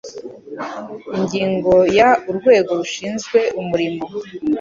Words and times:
Ingingo 1.17 1.73
ya 1.97 2.09
Urwego 2.29 2.71
rushinzwe 2.79 3.39
umurimo 3.61 4.03